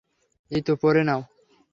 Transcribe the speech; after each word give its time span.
এইতো, 0.51 0.73
পরে 0.75 1.01
নাও। 1.03 1.21